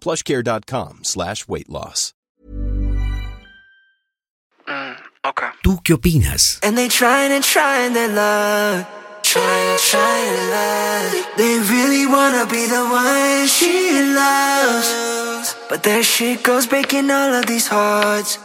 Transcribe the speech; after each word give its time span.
plushcare.com 0.00 1.00
slash 1.02 1.46
weight 1.48 1.68
loss. 1.68 2.12
Mm, 4.66 4.96
okay. 5.24 5.48
¿Tú 5.62 5.80
qué 5.82 5.94
opinas? 5.94 6.58
And 6.62 6.76
they 6.76 6.88
trying 6.88 7.32
and 7.32 7.42
trying 7.44 7.94
their 7.94 8.08
luck. 8.08 8.86
Trying 9.22 9.68
and 9.70 9.80
trying 9.80 10.50
luck. 10.50 11.36
They 11.36 11.58
really 11.58 12.06
wanna 12.06 12.46
be 12.46 12.66
the 12.66 12.84
one 12.84 13.46
she 13.46 14.02
loves. 14.14 15.54
But 15.68 15.82
there 15.82 16.02
she 16.02 16.36
goes 16.36 16.66
breaking 16.66 17.10
all 17.10 17.34
of 17.34 17.46
these 17.46 17.66
hearts. 17.66 18.38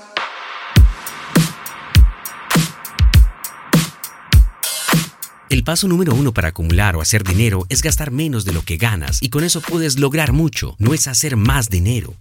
El 5.54 5.64
paso 5.64 5.88
número 5.88 6.16
uno 6.16 6.34
para 6.34 6.48
acumular 6.48 6.96
o 6.96 7.02
hacer 7.02 7.24
dinero 7.24 7.68
es 7.70 7.84
gastar 7.84 8.10
menos 8.10 8.44
de 8.44 8.54
lo 8.54 8.64
que 8.64 8.78
ganas 8.78 9.22
y 9.22 9.30
con 9.30 9.44
eso 9.44 9.62
puedes 9.62 10.00
lograr 10.00 10.32
mucho. 10.34 10.76
No 10.80 10.96
es 10.96 11.08
hacer 11.08 11.38
más 11.38 11.70
dinero. 11.70 12.16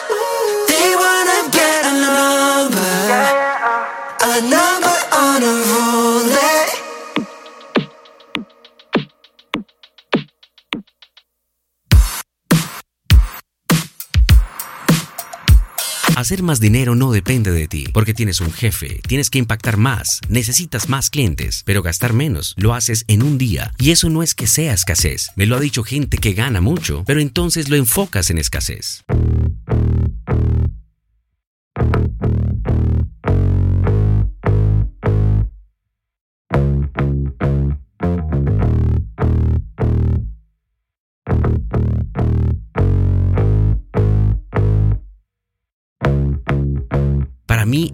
Hacer 16.17 16.45
más 16.45 16.61
dinero 16.61 16.95
no 16.95 17.11
depende 17.11 17.51
de 17.51 17.67
ti, 17.67 17.87
porque 17.93 18.15
tienes 18.15 18.41
un 18.41 18.53
jefe, 18.53 19.01
tienes 19.09 19.31
que 19.31 19.39
impactar 19.41 19.77
más, 19.77 20.21
necesitas 20.29 20.89
más 20.89 21.11
clientes, 21.11 21.63
pero 21.67 21.83
gastar 21.83 22.13
menos 22.13 22.55
lo 22.57 22.73
haces 22.73 23.05
en 23.09 23.25
un 23.25 23.37
día. 23.37 23.73
Y 23.79 23.91
eso 23.91 24.09
no 24.11 24.23
es 24.23 24.37
que 24.37 24.47
sea 24.47 24.75
escasez, 24.75 25.31
me 25.35 25.47
lo 25.47 25.57
ha 25.57 25.61
dicho 25.61 25.83
gente 25.83 26.19
que 26.19 26.33
gana 26.33 26.61
mucho, 26.61 27.03
pero 27.05 27.21
entonces 27.21 27.69
lo 27.69 27.75
enfocas 27.75 28.31
en 28.31 28.39
escasez. 28.39 29.03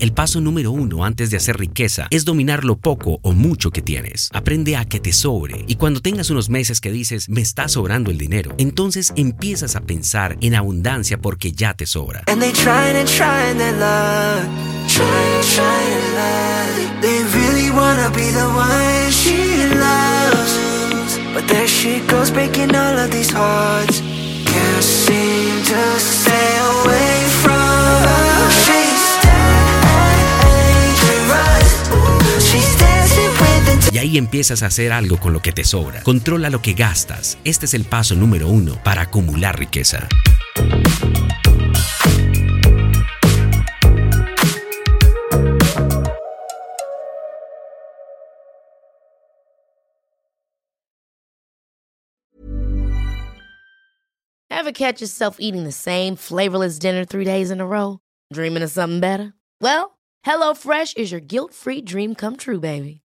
El 0.00 0.12
paso 0.12 0.40
número 0.40 0.70
uno 0.70 1.04
antes 1.04 1.30
de 1.30 1.36
hacer 1.36 1.56
riqueza 1.56 2.06
es 2.10 2.24
dominar 2.24 2.64
lo 2.64 2.76
poco 2.76 3.18
o 3.22 3.32
mucho 3.32 3.70
que 3.70 3.82
tienes. 3.82 4.28
Aprende 4.32 4.76
a 4.76 4.84
que 4.84 5.00
te 5.00 5.12
sobre 5.12 5.64
y 5.66 5.76
cuando 5.76 6.00
tengas 6.00 6.30
unos 6.30 6.48
meses 6.48 6.80
que 6.80 6.92
dices, 6.92 7.28
me 7.28 7.40
está 7.40 7.68
sobrando 7.68 8.10
el 8.10 8.18
dinero, 8.18 8.54
entonces 8.58 9.12
empiezas 9.16 9.76
a 9.76 9.80
pensar 9.80 10.36
en 10.40 10.54
abundancia 10.54 11.18
porque 11.18 11.52
ya 11.52 11.74
te 11.74 11.86
sobra. 11.86 12.24
But 21.32 21.46
there 21.46 21.68
she 21.68 22.00
goes 22.08 22.28
breaking 22.28 22.74
all 22.74 22.98
of 22.98 23.12
these 23.12 23.30
hearts. 23.30 24.00
Can't 24.44 24.82
seem 24.82 25.62
to 25.66 26.19
ahí 34.10 34.18
empiezas 34.18 34.62
a 34.62 34.66
hacer 34.66 34.92
algo 34.92 35.18
con 35.18 35.32
lo 35.32 35.40
que 35.40 35.52
te 35.52 35.64
sobra. 35.64 36.02
Controla 36.02 36.50
lo 36.50 36.60
que 36.60 36.74
gastas. 36.74 37.38
Este 37.44 37.66
es 37.66 37.74
el 37.74 37.84
paso 37.84 38.16
número 38.16 38.48
uno 38.48 38.74
para 38.82 39.02
acumular 39.02 39.58
riqueza. 39.58 40.08
Ever 54.52 54.72
catch 54.72 55.00
yourself 55.00 55.36
eating 55.40 55.64
the 55.64 55.72
same 55.72 56.16
flavorless 56.16 56.78
dinner 56.78 57.06
three 57.06 57.24
days 57.24 57.50
in 57.50 57.60
a 57.60 57.66
row? 57.66 57.98
Dreaming 58.30 58.62
of 58.62 58.70
something 58.70 59.00
better? 59.00 59.32
Well, 59.60 59.98
HelloFresh 60.26 60.98
is 60.98 61.10
your 61.10 61.20
guilt 61.20 61.54
free 61.54 61.80
dream 61.80 62.14
come 62.14 62.36
true, 62.36 62.60
baby. 62.60 63.00